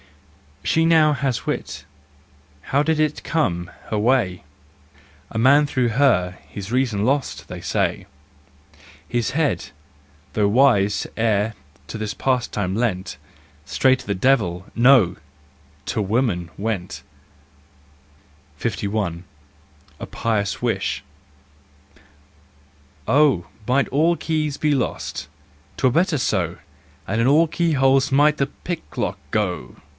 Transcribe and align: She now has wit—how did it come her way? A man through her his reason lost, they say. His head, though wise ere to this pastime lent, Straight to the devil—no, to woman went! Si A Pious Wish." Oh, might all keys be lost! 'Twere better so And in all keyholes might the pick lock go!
She 0.71 0.85
now 0.85 1.13
has 1.13 1.45
wit—how 1.45 2.81
did 2.81 2.99
it 2.99 3.23
come 3.23 3.69
her 3.89 3.97
way? 3.99 4.43
A 5.29 5.37
man 5.37 5.65
through 5.65 5.89
her 5.89 6.39
his 6.47 6.71
reason 6.71 7.03
lost, 7.03 7.47
they 7.47 7.61
say. 7.61 8.05
His 9.07 9.31
head, 9.31 9.69
though 10.33 10.47
wise 10.47 11.05
ere 11.17 11.55
to 11.87 11.97
this 11.97 12.13
pastime 12.15 12.75
lent, 12.75 13.17
Straight 13.65 13.99
to 13.99 14.07
the 14.07 14.15
devil—no, 14.15 15.17
to 15.87 16.01
woman 16.01 16.49
went! 16.57 17.03
Si 18.59 18.87
A 19.99 20.05
Pious 20.07 20.61
Wish." 20.61 21.03
Oh, 23.07 23.47
might 23.67 23.87
all 23.89 24.15
keys 24.15 24.57
be 24.57 24.73
lost! 24.73 25.27
'Twere 25.77 25.91
better 25.91 26.17
so 26.17 26.57
And 27.07 27.19
in 27.19 27.27
all 27.27 27.47
keyholes 27.47 28.11
might 28.11 28.37
the 28.37 28.47
pick 28.47 28.97
lock 28.97 29.19
go! 29.31 29.75